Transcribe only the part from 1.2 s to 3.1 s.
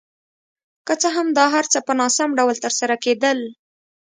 دا هر څه په ناسم ډول ترسره